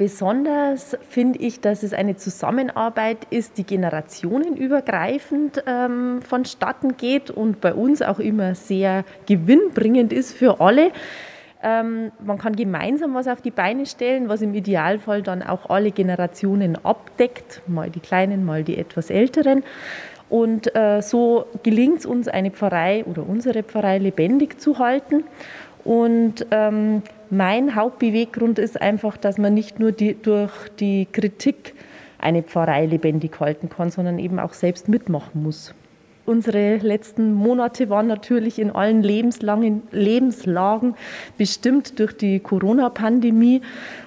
[0.00, 7.74] Besonders finde ich, dass es eine Zusammenarbeit ist, die generationenübergreifend ähm, vonstatten geht und bei
[7.74, 10.92] uns auch immer sehr gewinnbringend ist für alle.
[11.62, 15.90] Ähm, man kann gemeinsam was auf die Beine stellen, was im Idealfall dann auch alle
[15.90, 19.64] Generationen abdeckt, mal die Kleinen, mal die etwas Älteren.
[20.30, 25.24] Und äh, so gelingt es uns, eine Pfarrei oder unsere Pfarrei lebendig zu halten.
[25.84, 31.74] Und ähm, mein Hauptbeweggrund ist einfach, dass man nicht nur die, durch die Kritik
[32.18, 35.74] eine Pfarrei lebendig halten kann, sondern eben auch selbst mitmachen muss.
[36.26, 40.94] Unsere letzten Monate waren natürlich in allen Lebenslagen
[41.38, 43.62] bestimmt durch die Corona-Pandemie.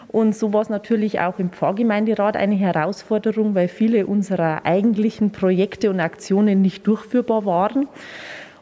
[0.07, 5.89] Und so war es natürlich auch im Pfarrgemeinderat eine Herausforderung, weil viele unserer eigentlichen Projekte
[5.89, 7.87] und Aktionen nicht durchführbar waren.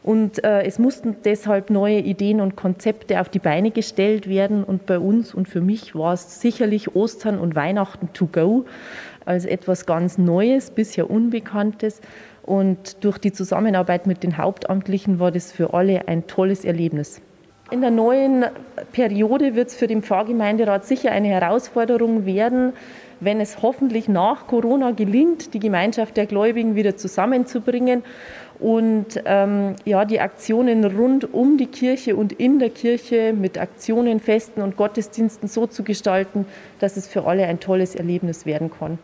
[0.02, 4.64] Und äh, es mussten deshalb neue Ideen und Konzepte auf die Beine gestellt werden.
[4.64, 8.64] Und bei uns und für mich war es sicherlich Ostern und Weihnachten to go,
[9.24, 12.00] als etwas ganz Neues, bisher Unbekanntes.
[12.42, 17.22] Und durch die Zusammenarbeit mit den Hauptamtlichen war das für alle ein tolles Erlebnis.
[17.72, 18.44] In der neuen
[18.92, 22.74] Periode wird es für den Pfarrgemeinderat sicher eine Herausforderung werden,
[23.20, 28.02] wenn es hoffentlich nach Corona gelingt, die Gemeinschaft der Gläubigen wieder zusammenzubringen
[28.58, 34.20] und ähm, ja, die Aktionen rund um die Kirche und in der Kirche mit Aktionen,
[34.20, 36.44] Festen und Gottesdiensten so zu gestalten,
[36.78, 38.98] dass es für alle ein tolles Erlebnis werden kann.